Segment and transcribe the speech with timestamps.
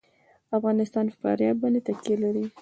[0.57, 2.45] افغانستان په فاریاب باندې تکیه لري.